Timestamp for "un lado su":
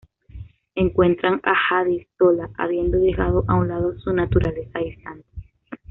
3.53-4.11